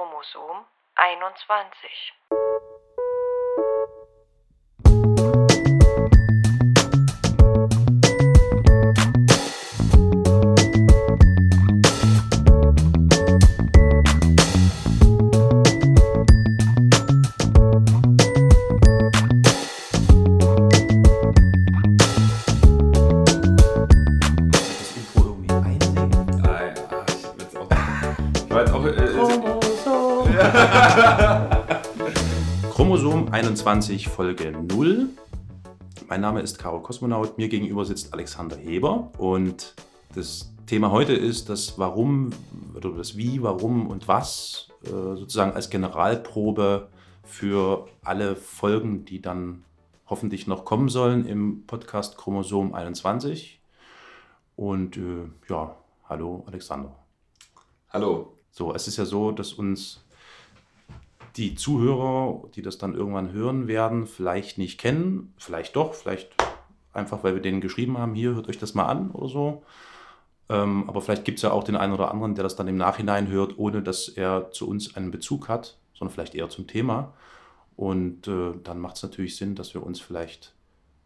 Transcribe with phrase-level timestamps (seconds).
[0.00, 0.64] Chromosom
[0.96, 2.49] 21.
[33.60, 35.10] 2024 Folge 0.
[36.08, 39.74] Mein Name ist Caro Kosmonaut, mir gegenüber sitzt Alexander Heber und
[40.14, 42.30] das Thema heute ist das Warum
[42.74, 46.88] oder das Wie, Warum und Was äh, sozusagen als Generalprobe
[47.22, 49.62] für alle Folgen, die dann
[50.06, 53.60] hoffentlich noch kommen sollen im Podcast Chromosom 21.
[54.56, 55.76] Und äh, ja,
[56.08, 56.96] hallo Alexander.
[57.90, 58.38] Hallo.
[58.52, 60.02] So, es ist ja so, dass uns
[61.36, 66.34] die Zuhörer, die das dann irgendwann hören werden, vielleicht nicht kennen, vielleicht doch, vielleicht
[66.92, 69.62] einfach, weil wir denen geschrieben haben, hier, hört euch das mal an oder so.
[70.48, 72.76] Ähm, aber vielleicht gibt es ja auch den einen oder anderen, der das dann im
[72.76, 77.14] Nachhinein hört, ohne dass er zu uns einen Bezug hat, sondern vielleicht eher zum Thema.
[77.76, 80.54] Und äh, dann macht es natürlich Sinn, dass wir uns vielleicht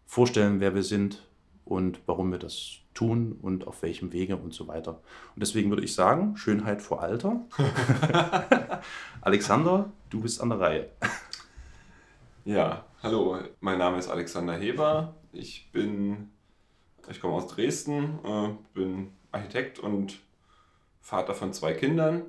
[0.06, 1.22] vorstellen, wer wir sind
[1.64, 5.00] und warum wir das tun und auf welchem Wege und so weiter.
[5.34, 7.40] Und deswegen würde ich sagen, Schönheit vor Alter.
[9.20, 10.90] Alexander, du bist an der Reihe.
[12.44, 13.38] Ja, hallo.
[13.60, 15.14] Mein Name ist Alexander Heber.
[15.32, 16.30] Ich bin.
[17.08, 20.20] Ich komme aus Dresden, äh, bin Architekt und
[21.00, 22.22] Vater von zwei Kindern.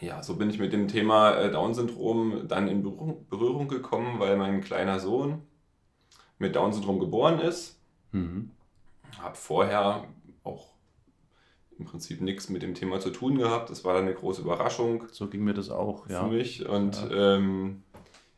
[0.00, 4.36] Ja, so bin ich mit dem Thema äh, Down-Syndrom dann in Berührung, Berührung gekommen, weil
[4.36, 5.42] mein kleiner Sohn
[6.38, 7.80] mit Down-Syndrom geboren ist.
[8.12, 8.50] Mhm.
[9.20, 10.04] Habe vorher
[10.44, 10.68] auch
[11.78, 13.70] im Prinzip nichts mit dem Thema zu tun gehabt.
[13.70, 16.22] Das war dann eine große Überraschung So ging mir das auch, ja.
[16.22, 17.36] für mich und ja.
[17.36, 17.82] Ähm,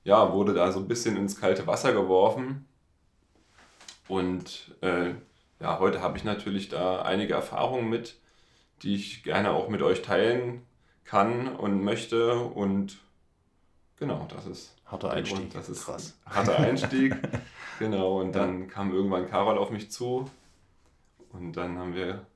[0.04, 2.66] ja, wurde da so ein bisschen ins kalte Wasser geworfen.
[4.08, 5.10] Und äh,
[5.60, 8.18] ja, heute habe ich natürlich da einige Erfahrungen mit,
[8.82, 10.62] die ich gerne auch mit euch teilen
[11.04, 12.36] kann und möchte.
[12.38, 12.98] Und
[13.96, 15.52] genau, das ist Harter Einstieg.
[15.52, 16.16] Das ist Krass.
[16.24, 17.14] harter Einstieg.
[17.78, 20.24] genau, und dann kam irgendwann Carol auf mich zu.
[21.32, 22.26] Und dann haben wir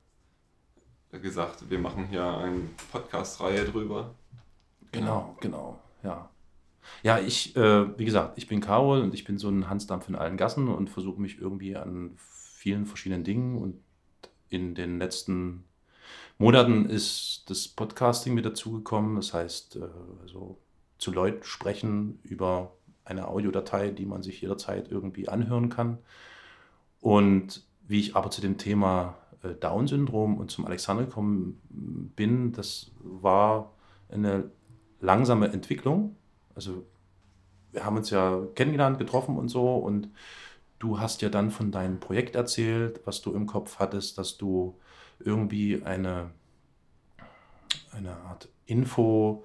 [1.11, 2.61] gesagt, wir machen hier eine
[2.91, 4.15] Podcast-Reihe drüber.
[4.91, 6.29] Genau, genau, ja.
[7.01, 10.15] Ja, ich, äh, wie gesagt, ich bin Carol und ich bin so ein Hansdampf in
[10.15, 13.79] allen Gassen und versuche mich irgendwie an vielen verschiedenen Dingen und
[14.49, 15.63] in den letzten
[16.37, 19.15] Monaten ist das Podcasting mit dazugekommen.
[19.15, 19.87] Das heißt, äh,
[20.21, 20.59] also
[20.97, 22.73] zu Leuten sprechen über
[23.05, 25.97] eine Audiodatei, die man sich jederzeit irgendwie anhören kann.
[27.01, 31.61] Und wie ich aber zu dem Thema äh, Down-Syndrom und zum Alexander gekommen
[32.15, 33.73] bin, das war
[34.09, 34.49] eine
[34.99, 36.15] langsame Entwicklung.
[36.55, 36.85] Also
[37.71, 40.09] wir haben uns ja kennengelernt, getroffen und so und
[40.79, 44.77] du hast ja dann von deinem Projekt erzählt, was du im Kopf hattest, dass du
[45.19, 46.31] irgendwie eine,
[47.91, 49.43] eine Art Info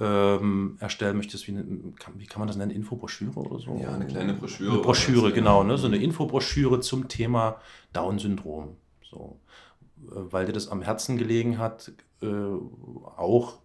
[0.00, 3.76] ähm, erstellen möchtest, wie, eine- kann, wie kann man das nennen, Infobroschüre oder so?
[3.82, 4.72] Ja, eine kleine Broschüre.
[4.72, 5.76] Eine Broschüre, genau, ne?
[5.78, 7.60] so eine Infobroschüre zum Thema
[7.92, 8.76] Down-Syndrom.
[9.02, 9.38] So.
[10.06, 11.92] Äh, Weil dir das am Herzen gelegen hat,
[12.22, 13.58] äh, auch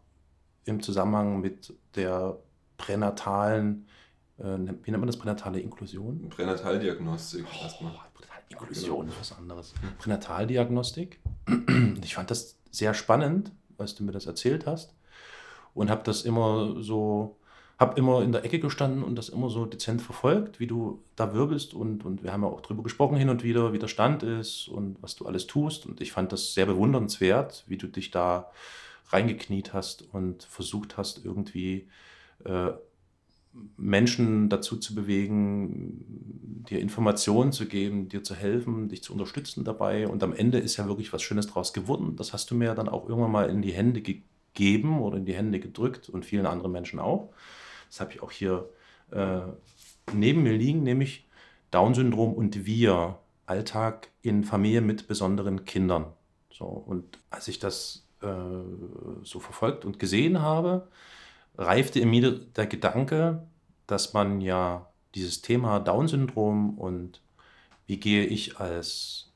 [0.66, 2.38] im Zusammenhang mit der
[2.78, 3.86] pränatalen,
[4.38, 4.44] äh,
[4.84, 6.30] wie nennt man das, pränatale Inklusion?
[6.30, 7.94] Pränataldiagnostik erstmal.
[8.50, 9.74] Inklusion ist was anderes.
[10.00, 11.20] Pränataldiagnostik.
[12.04, 14.94] Ich fand das sehr spannend, als du mir das erzählt hast.
[15.74, 17.38] Und habe das immer so,
[17.80, 21.34] habe immer in der Ecke gestanden und das immer so dezent verfolgt, wie du da
[21.34, 21.74] wirbelst.
[21.74, 24.68] Und, und wir haben ja auch drüber gesprochen hin und wieder, wie der Stand ist
[24.68, 25.86] und was du alles tust.
[25.86, 28.52] Und ich fand das sehr bewundernswert, wie du dich da
[29.08, 31.88] reingekniet hast und versucht hast, irgendwie
[32.46, 32.72] äh,
[33.78, 40.08] Menschen dazu zu bewegen, dir Informationen zu geben, dir zu helfen, dich zu unterstützen dabei.
[40.08, 42.16] Und am Ende ist ja wirklich was Schönes draus geworden.
[42.16, 44.33] Das hast du mir dann auch irgendwann mal in die Hände gegeben
[45.00, 47.34] oder in die Hände gedrückt und vielen anderen Menschen auch.
[47.90, 48.70] Das habe ich auch hier
[49.12, 49.42] äh,
[50.14, 51.28] neben mir liegen, nämlich
[51.72, 56.06] Down-Syndrom und wir, Alltag in Familie mit besonderen Kindern.
[56.52, 58.28] So, und als ich das äh,
[59.24, 60.88] so verfolgt und gesehen habe,
[61.58, 63.46] reifte in mir der Gedanke,
[63.88, 67.22] dass man ja dieses Thema Down-Syndrom und
[67.86, 69.33] wie gehe ich als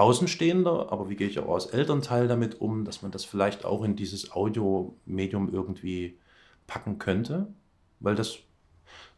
[0.00, 3.82] Außenstehender, aber wie gehe ich auch als Elternteil damit um, dass man das vielleicht auch
[3.84, 6.18] in dieses Audiomedium irgendwie
[6.66, 7.48] packen könnte,
[8.00, 8.38] weil das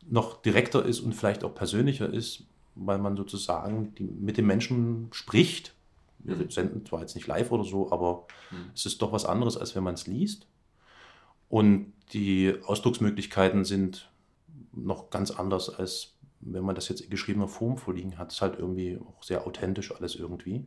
[0.09, 2.45] noch direkter ist und vielleicht auch persönlicher ist,
[2.75, 5.75] weil man sozusagen die, mit den Menschen spricht.
[6.19, 8.71] Wir senden zwar jetzt nicht live oder so, aber Mhm.
[8.75, 10.47] es ist doch was anderes, als wenn man es liest.
[11.49, 14.11] Und die Ausdrucksmöglichkeiten sind
[14.73, 16.12] noch ganz anders, als
[16.43, 18.33] wenn man das jetzt in geschriebener Form vorliegen hat.
[18.33, 20.67] Ist halt irgendwie auch sehr authentisch alles irgendwie.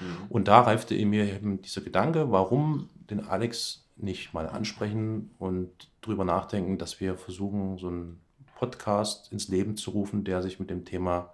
[0.00, 0.16] Mhm.
[0.28, 5.90] Und da reifte in mir eben dieser Gedanke, warum den Alex nicht mal ansprechen und
[6.02, 8.20] drüber nachdenken, dass wir versuchen, so einen
[8.56, 11.32] Podcast ins Leben zu rufen, der sich mit dem Thema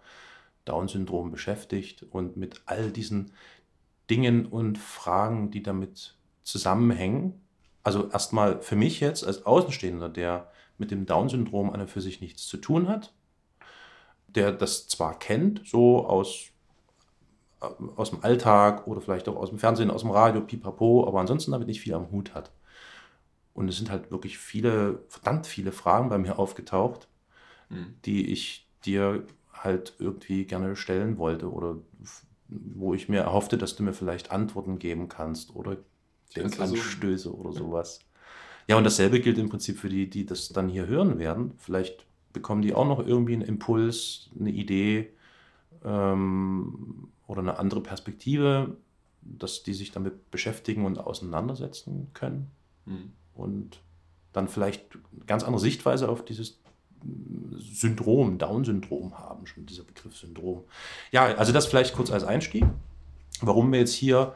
[0.64, 3.32] Down-Syndrom beschäftigt und mit all diesen
[4.10, 7.40] Dingen und Fragen, die damit zusammenhängen.
[7.82, 12.20] Also erstmal für mich jetzt als Außenstehender, der mit dem Down-Syndrom an und für sich
[12.20, 13.12] nichts zu tun hat,
[14.34, 16.50] der das zwar kennt, so aus,
[17.60, 21.20] äh, aus dem Alltag oder vielleicht auch aus dem Fernsehen, aus dem Radio, pipapo, aber
[21.20, 22.50] ansonsten damit nicht viel am Hut hat.
[23.54, 27.08] Und es sind halt wirklich viele, verdammt viele Fragen bei mir aufgetaucht,
[27.68, 27.94] mhm.
[28.04, 31.76] die ich dir halt irgendwie gerne stellen wollte oder
[32.48, 35.76] wo ich mir erhoffte, dass du mir vielleicht Antworten geben kannst oder
[36.34, 38.00] Denkanstöße oder sowas.
[38.68, 41.52] Ja, und dasselbe gilt im Prinzip für die, die das dann hier hören werden.
[41.58, 45.10] Vielleicht bekommen die auch noch irgendwie einen Impuls, eine Idee
[45.84, 48.76] ähm, oder eine andere Perspektive,
[49.22, 52.50] dass die sich damit beschäftigen und auseinandersetzen können.
[52.86, 53.12] Mhm.
[53.34, 53.80] Und
[54.32, 56.58] dann vielleicht eine ganz andere Sichtweise auf dieses
[57.58, 60.62] Syndrom, Down-Syndrom haben, schon dieser Begriff Syndrom.
[61.10, 62.64] Ja, also das vielleicht kurz als Einstieg.
[63.40, 64.34] Warum wir jetzt hier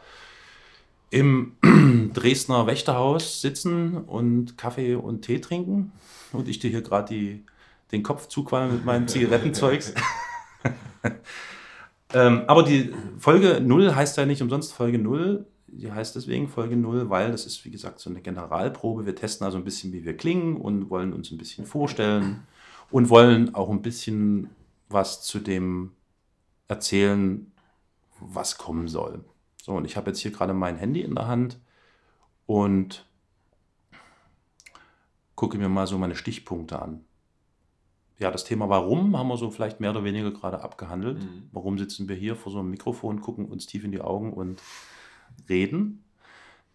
[1.11, 1.53] im
[2.15, 5.93] Dresdner Wächterhaus sitzen und Kaffee und Tee trinken
[6.33, 7.09] und ich dir hier gerade
[7.93, 9.95] den Kopf zuqualme mit meinem Zigarettenzeugs.
[12.15, 15.47] ähm, aber die Folge 0 heißt ja nicht umsonst Folge 0.
[15.69, 19.07] Die heißt deswegen Folge 0, weil das ist, wie gesagt, so eine Generalprobe.
[19.07, 22.47] Wir testen also ein bisschen, wie wir klingen und wollen uns ein bisschen vorstellen
[22.91, 24.51] und wollen auch ein bisschen
[24.89, 25.93] was zu dem
[26.69, 27.53] erzählen,
[28.21, 29.25] was kommen soll.
[29.63, 31.59] So, und ich habe jetzt hier gerade mein Handy in der Hand
[32.47, 33.05] und
[35.35, 37.05] gucke mir mal so meine Stichpunkte an.
[38.19, 41.23] Ja, das Thema Warum haben wir so vielleicht mehr oder weniger gerade abgehandelt.
[41.23, 41.49] Mhm.
[41.53, 44.63] Warum sitzen wir hier vor so einem Mikrofon, gucken uns tief in die Augen und
[45.49, 46.05] reden?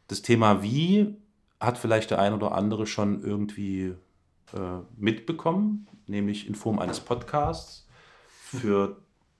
[0.07, 1.15] Das Thema Wie
[1.59, 3.95] hat vielleicht der ein oder andere schon irgendwie
[4.53, 7.87] äh, mitbekommen, nämlich in Form eines Podcasts.
[8.27, 8.97] Für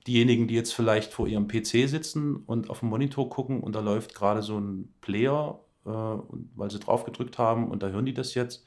[0.08, 3.82] diejenigen, die jetzt vielleicht vor ihrem PC sitzen und auf dem Monitor gucken und da
[3.82, 8.14] läuft gerade so ein Player, äh, weil sie drauf gedrückt haben und da hören die
[8.14, 8.66] das jetzt.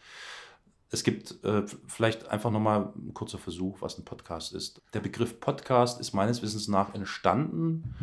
[0.90, 4.80] Es gibt äh, vielleicht einfach nochmal ein kurzer Versuch, was ein Podcast ist.
[4.92, 7.94] Der Begriff Podcast ist meines Wissens nach entstanden,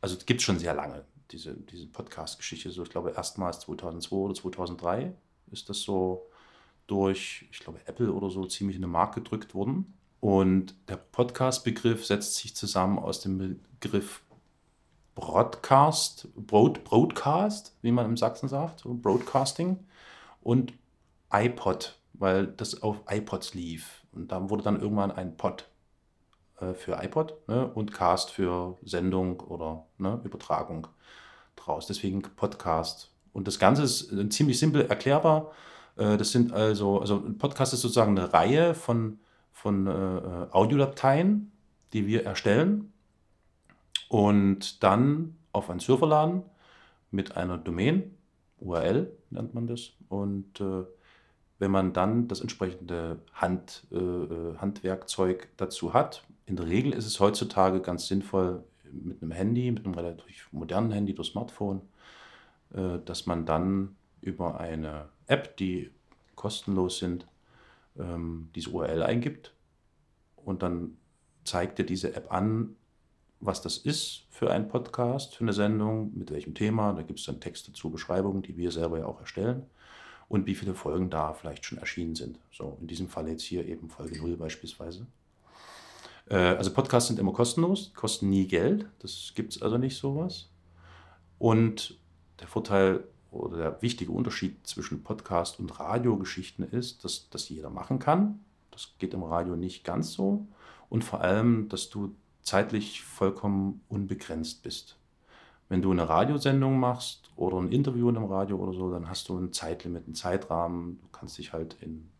[0.00, 2.70] also gibt es schon sehr lange, diese, diese Podcast-Geschichte.
[2.70, 5.14] So, ich glaube, erstmals 2002 oder 2003
[5.52, 6.28] ist das so
[6.88, 9.94] durch, ich glaube, Apple oder so ziemlich in den Markt gedrückt worden.
[10.20, 14.22] Und der Podcast-Begriff setzt sich zusammen aus dem Begriff
[15.14, 19.78] Broadcast, Broad, Broadcast, wie man im Sachsen sagt, so Broadcasting,
[20.42, 20.72] und
[21.32, 24.04] iPod, weil das auf iPods lief.
[24.12, 25.68] Und da wurde dann irgendwann ein Pod
[26.60, 30.86] äh, für iPod ne, und Cast für Sendung oder ne, Übertragung
[31.56, 31.86] draus.
[31.86, 33.10] Deswegen Podcast.
[33.32, 35.52] Und das Ganze ist äh, ziemlich simpel erklärbar.
[35.96, 39.18] Äh, das sind also, also ein Podcast ist sozusagen eine Reihe von
[39.62, 41.52] von äh, Audiodateien,
[41.92, 42.92] die wir erstellen
[44.08, 46.42] und dann auf einen Server laden
[47.12, 48.16] mit einer Domain,
[48.58, 49.92] URL nennt man das.
[50.08, 50.60] Und
[51.62, 57.06] wenn man dann das entsprechende Hand, äh, äh, Handwerkzeug dazu hat, in der Regel ist
[57.06, 61.82] es heutzutage ganz sinnvoll mit einem Handy, mit einem relativ modernen Handy, durch Smartphone,
[62.74, 65.92] äh, dass man dann über eine App, die
[66.34, 67.28] kostenlos sind,
[67.96, 69.54] ähm, diese URL eingibt
[70.34, 70.96] und dann
[71.44, 72.74] zeigt dir diese App an,
[73.38, 76.92] was das ist für ein Podcast, für eine Sendung, mit welchem Thema.
[76.92, 79.66] Da gibt es dann Text dazu, Beschreibungen, die wir selber ja auch erstellen
[80.32, 82.38] und wie viele Folgen da vielleicht schon erschienen sind.
[82.50, 85.06] So, in diesem Fall jetzt hier eben Folge 0 beispielsweise.
[86.30, 90.48] Äh, also Podcasts sind immer kostenlos, kosten nie Geld, das gibt es also nicht sowas.
[91.38, 91.98] Und
[92.40, 97.98] der Vorteil oder der wichtige Unterschied zwischen Podcast und Radiogeschichten ist, dass das jeder machen
[97.98, 98.40] kann.
[98.70, 100.46] Das geht im Radio nicht ganz so.
[100.88, 104.96] Und vor allem, dass du zeitlich vollkommen unbegrenzt bist.
[105.72, 109.30] Wenn du eine Radiosendung machst oder ein Interview in einem Radio oder so, dann hast
[109.30, 111.00] du ein Zeitlimit, einen Zeitrahmen.
[111.00, 112.10] Du kannst dich halt in,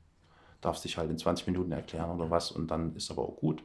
[0.62, 3.62] darfst dich halt in 20 Minuten erklären oder was und dann ist aber auch gut.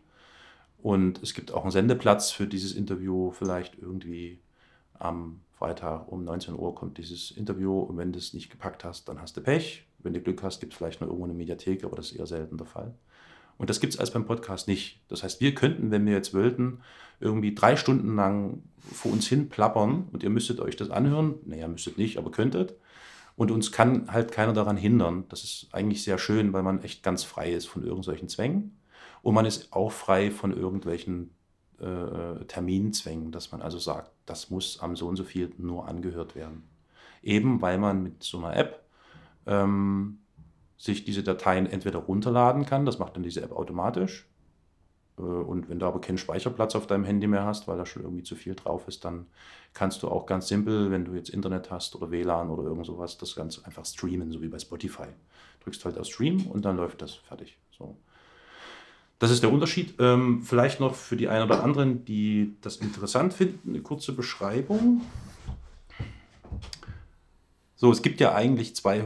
[0.84, 4.42] Und es gibt auch einen Sendeplatz für dieses Interview, vielleicht irgendwie
[5.00, 9.08] am Freitag um 19 Uhr kommt dieses Interview und wenn du es nicht gepackt hast,
[9.08, 9.88] dann hast du Pech.
[10.00, 12.28] Wenn du Glück hast, gibt es vielleicht noch irgendwo eine Mediathek, aber das ist eher
[12.28, 12.94] selten der Fall.
[13.58, 15.02] Und das gibt es als beim Podcast nicht.
[15.08, 16.80] Das heißt, wir könnten, wenn wir jetzt wollten,
[17.20, 21.36] irgendwie drei Stunden lang vor uns hin plappern und ihr müsstet euch das anhören.
[21.46, 22.76] Naja, müsstet nicht, aber könntet.
[23.36, 25.26] Und uns kann halt keiner daran hindern.
[25.30, 28.78] Das ist eigentlich sehr schön, weil man echt ganz frei ist von irgendwelchen Zwängen.
[29.22, 31.32] Und man ist auch frei von irgendwelchen
[31.80, 36.36] äh, Terminzwängen, dass man also sagt, das muss am so und so viel nur angehört
[36.36, 36.64] werden.
[37.22, 38.84] Eben weil man mit so einer App
[39.46, 40.20] ähm,
[40.78, 44.28] sich diese Dateien entweder runterladen kann, das macht dann diese App automatisch.
[45.18, 48.04] Äh, und wenn du aber keinen Speicherplatz auf deinem Handy mehr hast, weil da schon
[48.04, 49.28] irgendwie zu viel drauf ist, dann
[49.74, 53.18] kannst du auch ganz simpel, wenn du jetzt Internet hast oder WLAN oder irgend sowas,
[53.18, 55.08] das Ganze einfach streamen, so wie bei Spotify.
[55.64, 57.58] Drückst halt auf Stream und dann läuft das fertig.
[57.78, 57.98] So.
[59.20, 59.96] Das ist der Unterschied.
[60.00, 65.02] Ähm, vielleicht noch für die einen oder anderen, die das interessant finden, eine kurze Beschreibung.
[67.76, 69.04] So, es gibt ja eigentlich zwei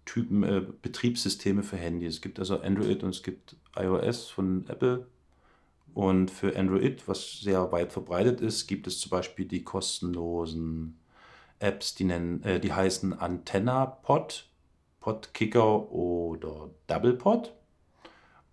[0.00, 2.06] Modelltypen äh, Betriebssysteme für Handy.
[2.06, 5.06] Es gibt also Android und es gibt iOS von Apple.
[5.92, 10.98] Und für Android, was sehr weit verbreitet ist, gibt es zum Beispiel die kostenlosen
[11.58, 14.48] Apps, die, nennen, äh, die heißen Antenna Pod,
[15.00, 17.54] Podkicker oder DoublePod.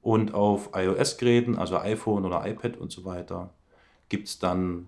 [0.01, 3.53] Und auf iOS-Geräten, also iPhone oder iPad und so weiter,
[4.09, 4.87] gibt es dann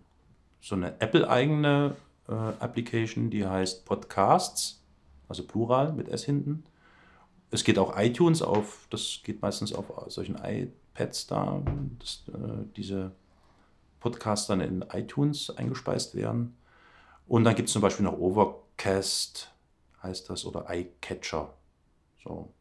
[0.61, 1.95] so eine Apple-eigene
[2.27, 4.78] äh, Application, die heißt Podcasts,
[5.29, 6.63] also Plural mit S hinten.
[7.51, 11.61] Es geht auch iTunes auf, das geht meistens auf solchen iPads da,
[11.99, 13.11] dass äh, diese
[13.99, 16.55] Podcasts dann in iTunes eingespeist werden.
[17.27, 19.51] Und dann gibt es zum Beispiel noch Overcast,
[20.03, 21.53] heißt das, oder iCatcher.
[22.23, 22.51] So.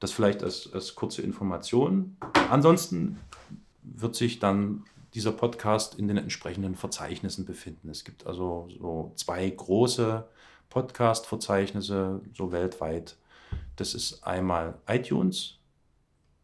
[0.00, 2.16] Das vielleicht als, als kurze Information.
[2.50, 3.18] Ansonsten
[3.82, 7.88] wird sich dann dieser Podcast in den entsprechenden Verzeichnissen befinden.
[7.88, 10.26] Es gibt also so zwei große
[10.70, 13.16] Podcast-Verzeichnisse, so weltweit.
[13.76, 15.58] Das ist einmal iTunes.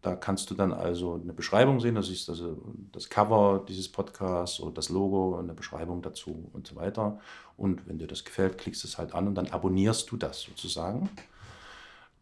[0.02, 1.94] Da kannst du dann also eine Beschreibung sehen.
[1.94, 6.66] Da siehst du also das Cover dieses Podcasts oder das Logo, eine Beschreibung dazu und
[6.66, 7.20] so weiter.
[7.56, 10.42] Und wenn dir das gefällt, klickst du es halt an und dann abonnierst du das
[10.42, 11.08] sozusagen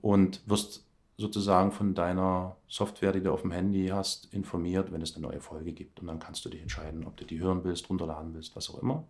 [0.03, 0.85] und wirst
[1.17, 5.41] sozusagen von deiner Software, die du auf dem Handy hast, informiert, wenn es eine neue
[5.41, 6.01] Folge gibt.
[6.01, 8.83] Und dann kannst du dich entscheiden, ob du die hören willst, runterladen willst, was auch
[8.83, 9.05] immer.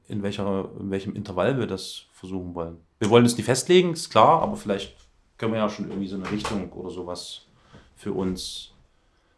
[0.09, 2.79] in, welcher, in welchem Intervall wir das versuchen wollen.
[2.99, 4.97] Wir wollen es nicht festlegen, ist klar, aber vielleicht
[5.37, 7.43] können wir ja schon irgendwie so eine Richtung oder sowas
[7.97, 8.73] für uns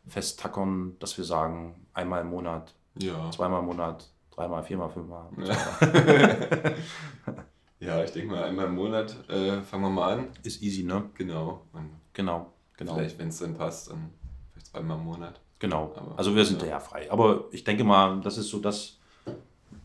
[0.06, 3.28] festtackern, dass wir sagen, einmal im Monat, ja.
[3.32, 5.26] zweimal im Monat, dreimal, viermal, fünfmal.
[5.38, 6.72] Ja.
[7.82, 10.28] Ja, ich denke mal, einmal im Monat äh, fangen wir mal an.
[10.44, 11.10] Ist easy, ne?
[11.14, 11.66] Genau.
[12.12, 12.52] Genau,
[12.84, 12.96] genau.
[12.96, 14.10] Vielleicht, wenn es dann passt, dann
[14.52, 15.40] vielleicht zweimal im Monat.
[15.58, 15.92] Genau.
[15.96, 16.68] Aber, also wir sind ja.
[16.68, 17.10] ja frei.
[17.10, 18.98] Aber ich denke mal, das ist so das,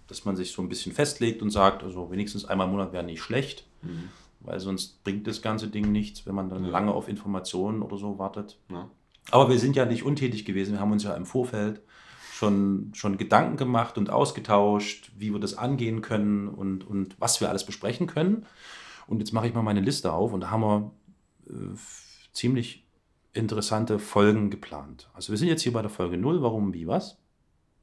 [0.08, 3.04] dass man sich so ein bisschen festlegt und sagt, also wenigstens einmal im Monat wäre
[3.04, 4.10] nicht schlecht, mhm.
[4.40, 6.72] weil sonst bringt das ganze Ding nichts, wenn man dann ja.
[6.72, 8.58] lange auf Informationen oder so wartet.
[8.72, 8.90] Ja.
[9.30, 10.74] Aber wir sind ja nicht untätig gewesen.
[10.74, 11.82] Wir haben uns ja im Vorfeld
[12.34, 17.50] schon, schon Gedanken gemacht und ausgetauscht, wie wir das angehen können und, und was wir
[17.50, 18.46] alles besprechen können.
[19.06, 20.92] Und jetzt mache ich mal meine Liste auf und da haben wir
[21.50, 21.76] äh,
[22.34, 22.87] ziemlich
[23.38, 25.10] interessante Folgen geplant.
[25.14, 27.18] Also wir sind jetzt hier bei der Folge 0, warum, wie, was.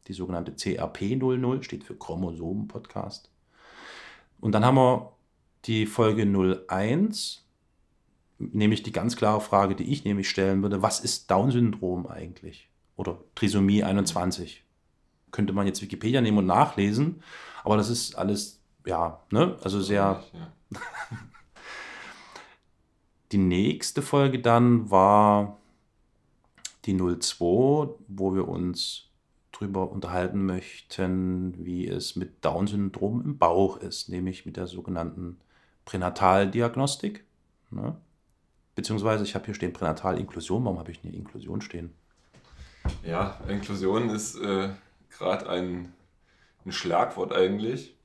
[0.09, 3.31] Die sogenannte CRP 00 steht für Chromosomen-Podcast.
[4.41, 5.13] Und dann haben wir
[5.65, 6.25] die Folge
[6.69, 7.47] 01,
[8.39, 12.69] nämlich die ganz klare Frage, die ich nämlich stellen würde, was ist Down-Syndrom eigentlich?
[12.97, 14.63] oder Trisomie 21.
[15.31, 17.23] Könnte man jetzt Wikipedia nehmen und nachlesen,
[17.65, 20.23] aber das ist alles, ja, ne, also sehr.
[20.33, 20.53] Ja.
[23.35, 25.59] die nächste Folge dann war
[26.85, 29.09] die 02, wo wir uns
[29.51, 35.41] darüber unterhalten möchten, wie es mit Down-Syndrom im Bauch ist, nämlich mit der sogenannten
[35.85, 37.25] Pränataldiagnostik.
[37.73, 37.97] Ne?
[38.77, 40.65] Beziehungsweise, ich habe hier stehen Pränatalinklusion.
[40.65, 41.93] Warum habe ich eine Inklusion stehen?
[43.05, 44.69] Ja, Inklusion ist äh,
[45.11, 45.93] gerade ein,
[46.65, 47.97] ein Schlagwort eigentlich.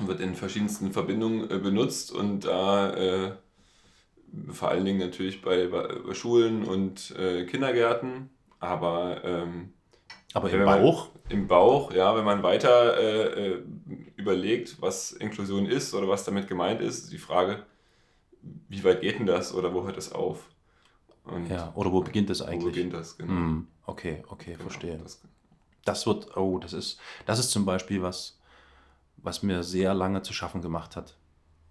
[0.00, 3.32] wird in verschiedensten Verbindungen äh, benutzt und da äh,
[4.50, 9.72] vor allen Dingen natürlich bei, bei Schulen und äh, Kindergärten, aber ähm,
[10.34, 11.08] Aber im wenn man- Bauch?
[11.28, 13.62] Im Bauch, ja, wenn man weiter äh, äh,
[14.16, 17.64] überlegt, was Inklusion ist oder was damit gemeint ist, ist die Frage,
[18.68, 20.48] wie weit geht denn das oder wo hört es auf?
[21.24, 22.74] Und Ja, oder wo beginnt wo eigentlich?
[22.74, 23.16] beginnt das?
[23.16, 23.32] Genau.
[23.32, 24.98] Hm, okay, okay, Genau, verstehe.
[24.98, 25.22] Das,
[25.84, 28.38] Das wird, oh, das ist, das ist zum Beispiel was,
[29.18, 31.16] was mir sehr lange zu schaffen gemacht hat.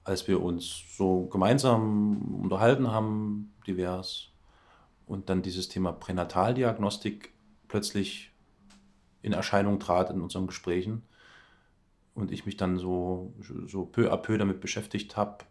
[0.10, 4.30] Als wir uns so gemeinsam unterhalten haben, divers,
[5.06, 7.32] und dann dieses Thema Pränataldiagnostik
[7.68, 8.32] plötzlich
[9.22, 11.04] in Erscheinung trat in unseren Gesprächen
[12.16, 13.34] und ich mich dann so,
[13.68, 15.46] so peu à peu damit beschäftigt habe,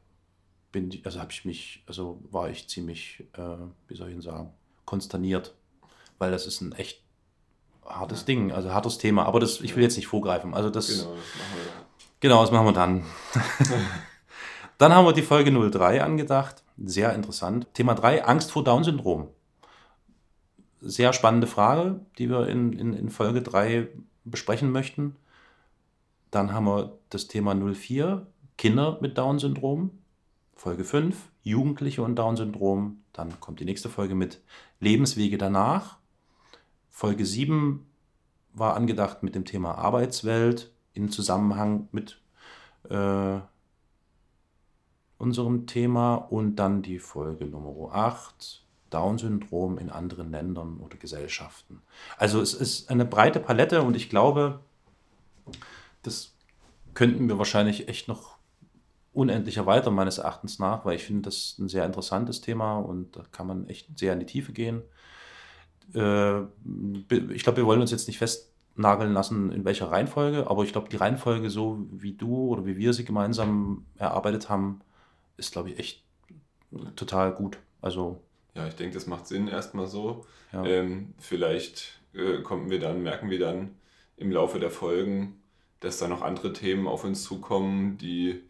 [0.73, 4.51] bin, also habe ich mich, also war ich ziemlich, äh, wie soll ich denn sagen,
[4.87, 5.55] konsterniert,
[6.19, 7.01] weil das ist ein echt
[7.87, 8.27] hartes Ja.
[8.27, 10.53] Ding, also hartes Thema, aber das, ich will jetzt nicht vorgreifen.
[10.53, 11.87] Also das, genau, das machen wir da.
[12.21, 13.05] Genau, das machen wir dann.
[14.79, 16.63] dann haben wir die Folge 03 angedacht.
[16.77, 17.67] Sehr interessant.
[17.75, 19.29] Thema 3, Angst vor Down-Syndrom.
[20.81, 23.89] Sehr spannende Frage, die wir in, in, in Folge 3
[24.25, 25.17] besprechen möchten.
[26.31, 29.91] Dann haben wir das Thema 04, Kinder mit Down-Syndrom.
[30.55, 33.03] Folge 5, Jugendliche und Down-Syndrom.
[33.13, 34.41] Dann kommt die nächste Folge mit
[34.79, 35.99] Lebenswege danach.
[36.89, 37.85] Folge 7
[38.55, 42.21] war angedacht mit dem Thema Arbeitswelt in Zusammenhang mit
[42.91, 43.39] äh,
[45.19, 51.83] unserem Thema und dann die Folge Nummer 8, Down-Syndrom in anderen Ländern oder Gesellschaften.
[52.17, 54.61] Also es ist eine breite Palette und ich glaube,
[56.03, 56.35] das
[56.95, 58.39] könnten wir wahrscheinlich echt noch
[59.13, 63.17] unendlich erweitern, meines Erachtens nach, weil ich finde, das ist ein sehr interessantes Thema und
[63.17, 64.83] da kann man echt sehr in die Tiefe gehen.
[65.95, 66.41] Äh,
[67.33, 70.89] ich glaube, wir wollen uns jetzt nicht festnageln lassen, in welcher Reihenfolge, aber ich glaube,
[70.89, 74.81] die Reihenfolge, so wie du oder wie wir sie gemeinsam erarbeitet haben,
[75.39, 76.03] ist, glaube ich, echt
[76.97, 77.59] total gut.
[77.81, 78.21] Also,
[78.55, 80.27] Ja, ich denke, das macht Sinn erstmal so.
[80.53, 80.65] ja.
[80.65, 83.77] Ähm, vielleicht äh, kommen wir dann, merken wir dann
[84.17, 85.41] im Laufe der Folgen,
[85.81, 88.43] dass da noch andere Themen auf uns zukommen, die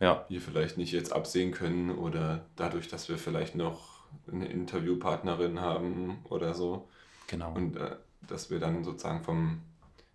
[0.00, 0.24] ja.
[0.28, 6.18] wir vielleicht nicht jetzt absehen können oder dadurch, dass wir vielleicht noch eine Interviewpartnerin haben
[6.24, 6.88] oder so
[7.26, 7.52] genau.
[7.54, 9.60] und äh, dass wir dann sozusagen vom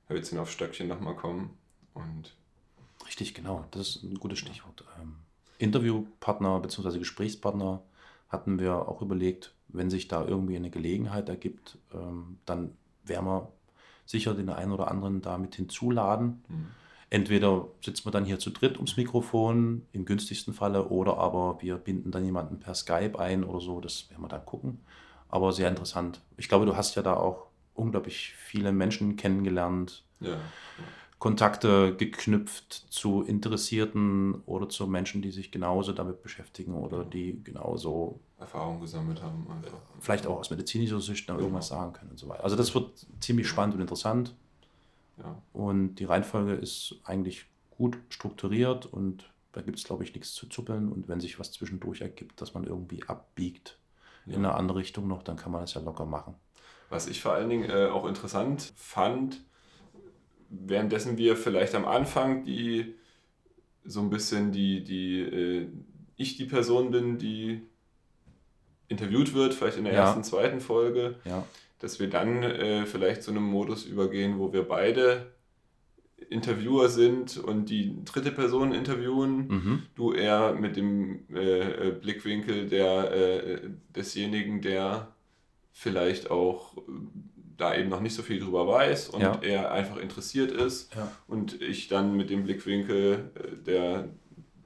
[0.09, 1.57] Hölzchen auf Stöckchen nochmal kommen
[1.93, 2.33] und
[3.05, 3.65] Richtig, genau.
[3.71, 4.83] Das ist ein gutes Stichwort.
[4.99, 5.15] Ähm,
[5.57, 6.99] Interviewpartner bzw.
[6.99, 7.81] Gesprächspartner
[8.29, 13.51] hatten wir auch überlegt, wenn sich da irgendwie eine Gelegenheit ergibt, ähm, dann werden wir
[14.05, 16.43] sicher den einen oder anderen da mit hinzuladen.
[16.47, 16.67] hm,
[17.09, 21.77] Entweder sitzen wir dann hier zu dritt ums Mikrofon, im günstigsten Falle, oder aber wir
[21.77, 23.79] binden dann jemanden per Skype ein oder so.
[23.79, 24.79] Das werden wir dann gucken.
[25.29, 26.21] Aber sehr interessant.
[26.37, 30.37] Ich glaube, du hast ja da auch unglaublich viele Menschen kennengelernt, ja,
[31.23, 38.19] Kontakte geknüpft zu Interessierten oder zu Menschen, die sich genauso damit beschäftigen oder die genauso
[38.37, 39.47] Erfahrung gesammelt haben.
[39.49, 39.77] Einfach.
[40.01, 41.45] vielleicht auch aus medizinischer Sicht noch Genau.
[41.45, 42.43] irgendwas sagen können und so weiter.
[42.43, 44.35] Also das wird ziemlich spannend und interessant
[45.17, 45.41] Ja.
[45.53, 47.45] und die Reihenfolge ist eigentlich
[47.77, 51.53] gut strukturiert und da gibt es, glaube ich, nichts zu zuppeln und wenn sich was
[51.53, 53.77] zwischendurch ergibt, dass man irgendwie abbiegt
[54.25, 56.35] in eine andere Richtung noch, dann kann man das ja locker machen.
[56.89, 59.41] Was ich vor allen Dingen äh, auch interessant fand,
[60.65, 62.93] währenddessen wir vielleicht am Anfang die
[63.85, 65.67] so ein bisschen die, die äh,
[66.15, 67.61] ich die Person bin, die
[68.87, 70.01] interviewt wird, vielleicht in der Ja.
[70.05, 71.45] ersten, zweiten Folge, Ja,
[71.79, 75.33] dass wir dann äh, vielleicht zu einem Modus übergehen, wo wir beide
[76.29, 79.47] Interviewer sind und die dritte Person interviewen.
[79.47, 79.83] mhm.
[79.95, 83.59] Du eher mit dem äh, äh, Blickwinkel der, äh,
[83.95, 85.09] desjenigen, der
[85.73, 86.77] vielleicht auch
[87.57, 89.39] da eben noch nicht so viel drüber weiß und Ja.
[89.41, 90.93] er einfach interessiert ist.
[90.95, 91.11] ja.
[91.27, 94.09] Und ich dann mit dem Blickwinkel äh, der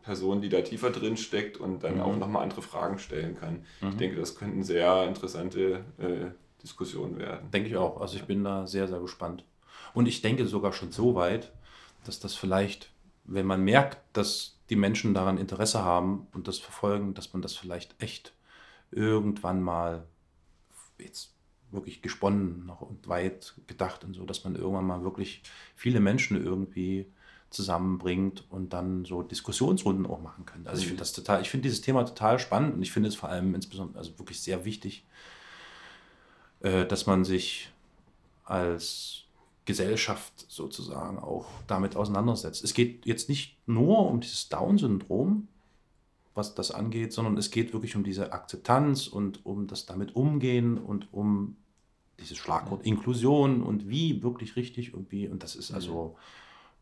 [0.03, 2.01] Person, die da tiefer drin steckt und dann Mhm.
[2.01, 3.65] auch nochmal andere Fragen stellen kann.
[3.81, 3.97] Ich Mhm.
[3.97, 6.31] denke, das könnten sehr interessante äh,
[6.63, 7.51] Diskussionen werden.
[7.51, 7.99] Denke ich auch.
[7.99, 9.43] Also ich bin da sehr, sehr gespannt.
[9.93, 11.51] Und ich denke sogar schon so weit,
[12.05, 12.89] dass das vielleicht,
[13.25, 17.55] wenn man merkt, dass die Menschen daran Interesse haben und das verfolgen, dass man das
[17.55, 18.33] vielleicht echt
[18.91, 20.05] irgendwann mal
[20.97, 21.33] jetzt
[21.71, 25.41] wirklich gesponnen noch und weit gedacht und so, dass man irgendwann mal wirklich
[25.75, 27.05] viele Menschen irgendwie
[27.49, 30.69] zusammenbringt und dann so Diskussionsrunden auch machen könnte.
[30.69, 33.15] Also ich finde das total, ich finde dieses Thema total spannend und ich finde es
[33.15, 35.05] vor allem insbesondere, also wirklich sehr wichtig,
[36.59, 37.71] äh, dass man sich
[38.43, 39.23] als
[39.65, 42.63] Gesellschaft sozusagen auch damit auseinandersetzt.
[42.63, 45.47] Es geht jetzt nicht nur um dieses Down-Syndrom,
[46.37, 50.77] was das angeht, sondern es geht wirklich um diese Akzeptanz und um das damit umgehen
[50.77, 51.57] und um
[52.19, 55.27] dieses Schlagwort Inklusion und wie wirklich richtig und wie.
[55.27, 56.15] Und das ist also,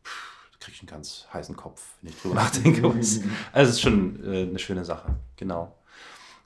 [0.04, 2.86] pff, kriege ich einen ganz heißen Kopf, wenn ich drüber nachdenke.
[2.86, 5.76] also es ist schon äh, eine schöne Sache, genau.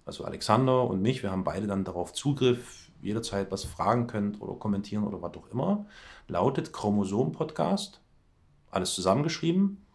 [0.05, 4.55] also Alexander und mich, wir haben beide dann darauf Zugriff, jederzeit was fragen könnt oder
[4.55, 5.87] kommentieren oder was auch immer,
[6.29, 8.01] lautet Chromosom-Podcast,
[8.71, 9.87] alles zusammengeschrieben,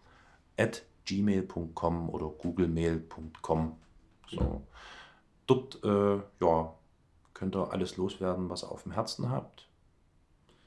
[0.58, 3.78] at gmail.com oder googlemail.com.
[4.28, 4.62] So.
[5.45, 6.73] Dort äh, ja,
[7.34, 9.67] könnt ihr alles loswerden, was ihr auf dem Herzen habt.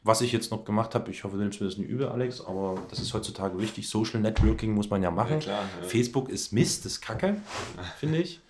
[0.05, 2.41] Was ich jetzt noch gemacht habe, ich hoffe, du nimmst mir das nicht übel, Alex,
[2.41, 3.89] aber das ist heutzutage wichtig.
[3.89, 5.35] Social Networking muss man ja machen.
[5.35, 5.89] Ja, klar, ja.
[5.89, 7.37] Facebook ist Mist, ist Kacke,
[7.99, 8.41] finde ich.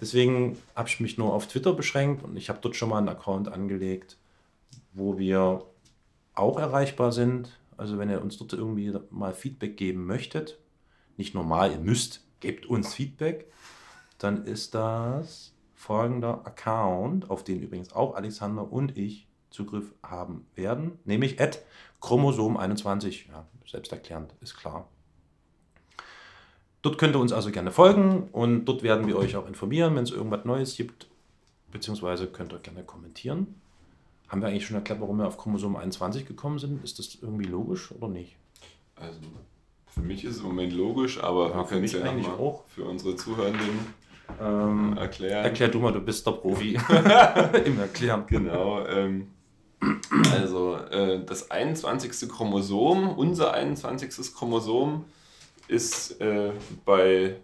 [0.00, 3.08] Deswegen habe ich mich nur auf Twitter beschränkt und ich habe dort schon mal einen
[3.08, 4.16] Account angelegt,
[4.92, 5.64] wo wir
[6.34, 7.58] auch erreichbar sind.
[7.76, 10.58] Also wenn ihr uns dort irgendwie mal Feedback geben möchtet,
[11.16, 13.50] nicht normal, ihr müsst, gebt uns Feedback,
[14.18, 20.98] dann ist das folgender Account, auf den übrigens auch Alexander und ich Zugriff haben werden,
[21.04, 21.62] nämlich at
[22.00, 23.28] Chromosom21.
[23.28, 24.88] Ja, selbsterklärend, ist klar.
[26.82, 30.04] Dort könnt ihr uns also gerne folgen und dort werden wir euch auch informieren, wenn
[30.04, 31.08] es irgendwas Neues gibt,
[31.72, 33.60] beziehungsweise könnt ihr gerne kommentieren.
[34.28, 36.84] Haben wir eigentlich schon erklärt, warum wir auf Chromosom 21 gekommen sind?
[36.84, 38.36] Ist das irgendwie logisch oder nicht?
[38.94, 39.18] Also
[39.88, 42.64] für mich ist es im Moment logisch, aber ja, wir können es ja eigentlich auch
[42.68, 43.94] für unsere Zuhörenden
[44.40, 45.44] ähm, erklären.
[45.44, 46.74] Erklär du mal, du bist der Profi
[47.64, 48.24] im Erklären.
[48.26, 48.86] Genau.
[48.86, 49.28] Ähm,
[50.32, 52.28] also äh, das 21.
[52.28, 54.34] Chromosom, unser 21.
[54.34, 55.04] Chromosom,
[55.68, 56.52] ist äh,
[56.84, 57.36] bei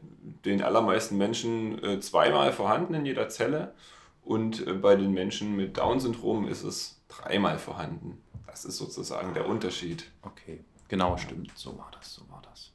[0.45, 3.75] den allermeisten Menschen äh, zweimal vorhanden in jeder Zelle
[4.23, 8.23] und äh, bei den Menschen mit Down-Syndrom ist es dreimal vorhanden.
[8.47, 10.11] Das ist sozusagen der Unterschied.
[10.23, 11.53] Okay, genau, stimmt.
[11.55, 12.73] So war das, so war das.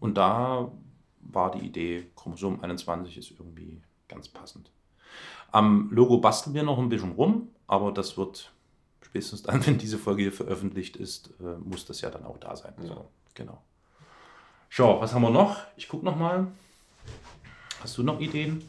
[0.00, 0.72] Und da
[1.20, 4.70] war die Idee, Chromosom 21 ist irgendwie ganz passend.
[5.52, 8.52] Am Logo basteln wir noch ein bisschen rum, aber das wird
[9.04, 12.56] spätestens dann, wenn diese Folge hier veröffentlicht ist, äh, muss das ja dann auch da
[12.56, 12.74] sein.
[12.82, 12.88] Ja.
[12.88, 13.62] So, genau.
[14.68, 15.58] Schau, was haben wir noch?
[15.76, 16.48] Ich gucke noch mal.
[17.80, 18.62] Hast du noch Ideen?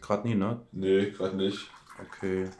[0.00, 0.60] Gerade nie, ne?
[0.72, 1.70] Nee, gerade nicht.
[1.98, 2.50] Okay.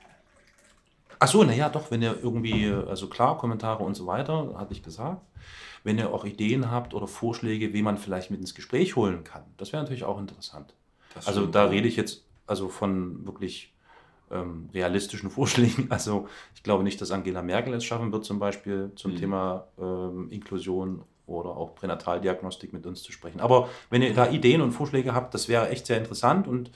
[1.19, 5.21] Achso, naja, doch, wenn ihr irgendwie, also klar, Kommentare und so weiter, hatte ich gesagt.
[5.85, 9.45] Wenn ihr auch Ideen habt oder Vorschläge, wie man vielleicht mit ins Gespräch holen kann,
[9.57, 10.75] das wäre natürlich auch interessant.
[11.15, 13.73] Das also da rede ich jetzt also von wirklich
[14.31, 15.87] ähm, realistischen Vorschlägen.
[15.91, 19.17] Also ich glaube nicht, dass Angela Merkel es schaffen wird, zum Beispiel zum mhm.
[19.17, 23.41] Thema ähm, Inklusion oder auch Pränataldiagnostik mit uns zu sprechen.
[23.41, 26.71] Aber wenn ihr da Ideen und Vorschläge habt, das wäre echt sehr interessant und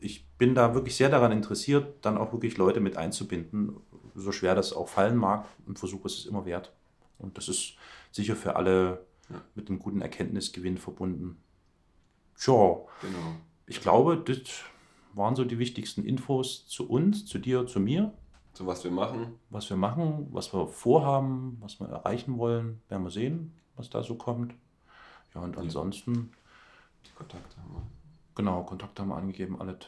[0.00, 3.76] ich bin da wirklich sehr daran interessiert, dann auch wirklich Leute mit einzubinden,
[4.14, 5.46] so schwer das auch fallen mag.
[5.68, 6.72] Ein Versuch ist es immer wert.
[7.18, 7.76] Und das ist
[8.10, 9.40] sicher für alle ja.
[9.54, 11.40] mit einem guten Erkenntnisgewinn verbunden.
[12.36, 12.54] Tja,
[13.00, 13.36] genau.
[13.66, 14.64] ich glaube, das
[15.14, 18.12] waren so die wichtigsten Infos zu uns, zu dir, zu mir.
[18.52, 19.38] Zu was wir machen.
[19.50, 22.82] Was wir machen, was wir vorhaben, was wir erreichen wollen.
[22.88, 24.54] Werden wir sehen, was da so kommt.
[25.34, 26.32] Ja, und ansonsten.
[27.06, 27.82] Die Kontakte haben wir.
[28.34, 29.78] Genau, Kontakte haben wir angegeben, alles.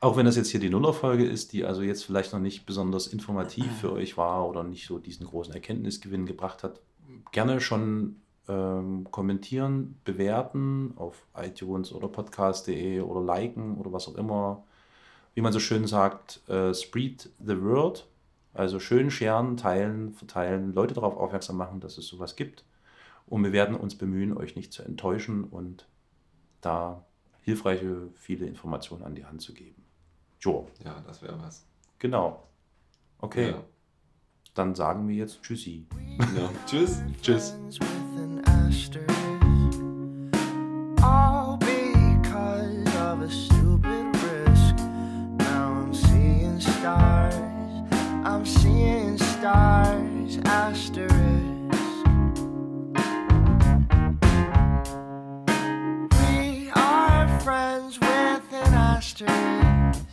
[0.00, 3.06] Auch wenn das jetzt hier die Nullerfolge ist, die also jetzt vielleicht noch nicht besonders
[3.06, 6.80] informativ für euch war oder nicht so diesen großen Erkenntnisgewinn gebracht hat,
[7.32, 8.16] gerne schon
[8.50, 14.64] ähm, kommentieren, bewerten auf iTunes oder podcast.de oder liken oder was auch immer.
[15.34, 18.08] Wie man so schön sagt, äh, spread the word.
[18.52, 22.64] Also schön scheren, teilen, verteilen, Leute darauf aufmerksam machen, dass es sowas gibt.
[23.26, 25.86] Und wir werden uns bemühen, euch nicht zu enttäuschen und
[26.60, 27.04] da
[27.42, 29.84] hilfreiche, viele Informationen an die Hand zu geben.
[30.40, 30.68] Jo.
[30.84, 31.64] Ja, das wäre was.
[32.00, 32.48] Genau.
[33.18, 33.50] Okay.
[33.50, 33.62] Ja.
[34.54, 35.86] Dann sagen wir jetzt Tschüssi.
[36.36, 36.50] Ja.
[36.66, 37.02] Tschüss.
[37.22, 37.54] Tschüss.
[37.80, 39.10] with an asterisk.
[41.02, 44.76] All because of a stupid risk.
[45.38, 47.34] Now I'm seeing stars.
[48.24, 50.38] I'm seeing stars.
[50.44, 51.14] Asterisk.
[56.22, 60.04] We are friends with an asterisk.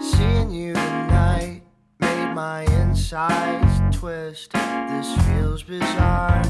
[0.00, 1.62] Seeing you tonight
[2.00, 2.64] made my
[3.04, 4.50] insides twist.
[4.52, 6.42] This feels bizarre.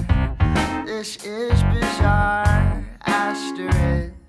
[0.86, 2.86] This is bizarre.
[3.04, 4.23] Asterisk.